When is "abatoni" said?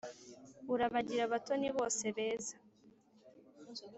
1.27-1.67